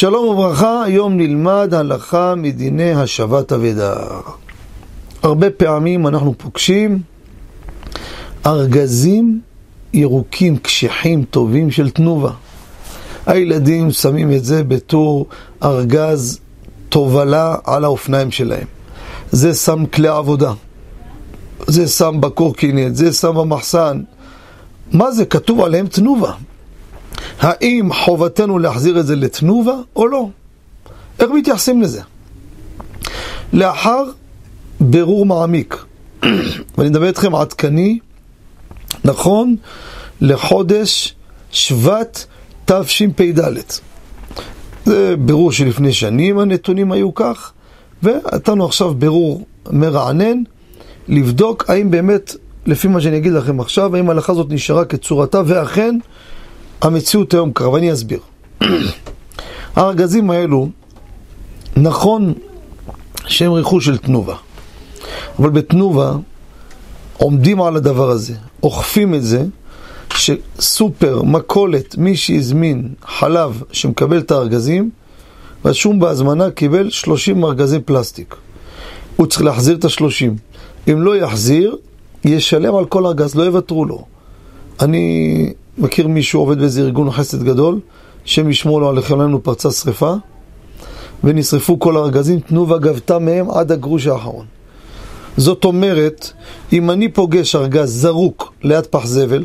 [0.00, 3.94] שלום וברכה, היום נלמד הלכה מדיני השבת אבדה.
[5.22, 7.02] הרבה פעמים אנחנו פוגשים
[8.46, 9.40] ארגזים
[9.92, 12.30] ירוקים, קשיחים, טובים של תנובה.
[13.26, 15.26] הילדים שמים את זה בתור
[15.62, 16.40] ארגז
[16.88, 18.66] תובלה על האופניים שלהם.
[19.30, 20.52] זה שם כלי עבודה,
[21.66, 24.02] זה שם בקורקינט, זה שם במחסן.
[24.92, 25.24] מה זה?
[25.24, 26.32] כתוב עליהם תנובה.
[27.40, 30.28] האם חובתנו להחזיר את זה לתנובה או לא?
[31.18, 32.00] איך מתייחסים לזה?
[33.52, 34.04] לאחר
[34.80, 35.84] ברור מעמיק,
[36.78, 37.98] ואני מדבר איתכם עדכני,
[39.04, 39.56] נכון
[40.20, 41.14] לחודש
[41.50, 42.24] שבט
[42.64, 43.40] תשפ"ד.
[44.84, 47.52] זה בירור שלפני שנים הנתונים היו כך,
[48.02, 50.42] ונתנו עכשיו בירור מרענן,
[51.08, 52.34] לבדוק האם באמת,
[52.66, 55.98] לפי מה שאני אגיד לכם עכשיו, האם ההלכה הזאת נשארה כצורתה, ואכן
[56.82, 58.20] המציאות היום קרה, ואני אסביר.
[59.76, 60.68] הארגזים האלו,
[61.76, 62.34] נכון
[63.26, 64.36] שהם רכוש של תנובה,
[65.38, 66.12] אבל בתנובה
[67.16, 69.44] עומדים על הדבר הזה, אוכפים את זה,
[70.16, 74.90] שסופר, מכולת, מי שהזמין חלב שמקבל את הארגזים,
[75.64, 78.36] רשום בהזמנה קיבל 30 ארגזי פלסטיק.
[79.16, 80.30] הוא צריך להחזיר את ה-30.
[80.90, 81.76] אם לא יחזיר,
[82.24, 84.04] ישלם על כל ארגז, לא יוותרו לו.
[84.80, 87.80] אני מכיר מישהו עובד באיזה ארגון חסד גדול,
[88.24, 90.14] שם ישמור לו עליכם לנו פרצה שרפה,
[91.24, 94.46] ונשרפו כל הארגזים, תנובה גבתה מהם עד הגרוש האחרון.
[95.36, 96.32] זאת אומרת,
[96.72, 99.44] אם אני פוגש ארגז זרוק ליד פח זבל,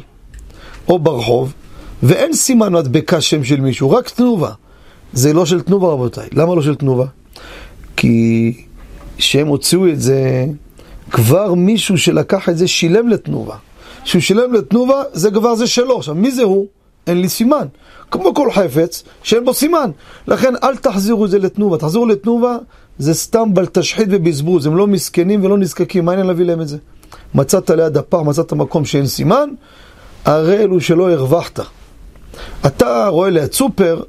[0.87, 1.53] או ברחוב,
[2.03, 4.51] ואין סימן מדבקה שם של מישהו, רק תנובה.
[5.13, 6.27] זה לא של תנובה רבותיי.
[6.33, 7.05] למה לא של תנובה?
[7.97, 8.53] כי
[9.17, 10.45] שהם הוציאו את זה,
[11.11, 13.55] כבר מישהו שלקח את זה שילם לתנובה.
[14.05, 15.97] כשהוא שילם לתנובה, זה כבר זה שלו.
[15.97, 16.67] עכשיו, מי זה הוא?
[17.07, 17.67] אין לי סימן.
[18.11, 19.91] כמו כל חפץ שאין בו סימן.
[20.27, 21.77] לכן אל תחזירו את זה לתנובה.
[21.77, 22.57] תחזירו לתנובה,
[22.99, 24.65] זה סתם בל תשחית ובזבוז.
[24.65, 26.05] הם לא מסכנים ולא נזקקים.
[26.05, 26.77] מה העניין להביא להם את זה?
[27.35, 29.49] מצאת ליד הפח, מצאת מקום שאין סימן,
[30.25, 31.59] הרי אלו שלא הרווחת.
[32.65, 34.01] אתה רואה ליד סופר,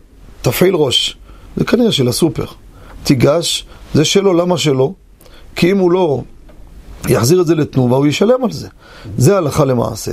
[0.43, 1.17] תפעיל ראש.
[1.57, 2.47] זה כנראה של הסופר.
[3.05, 4.95] תיגש, זה שלו, למה שלו?
[5.57, 6.23] כי אם הוא לא
[7.09, 8.69] יחזיר את זה לתנובה, הוא ישלם על זה.
[9.19, 10.13] זה הלכה למעשה.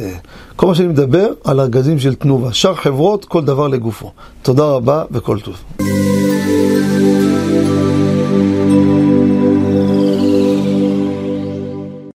[0.55, 2.53] כל מה שאני מדבר על ארגזים של תנובה.
[2.53, 4.11] שאר חברות, כל דבר לגופו.
[4.41, 5.55] תודה רבה וכל טוב.